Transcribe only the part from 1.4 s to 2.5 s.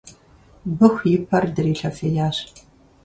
дрилъэфеящ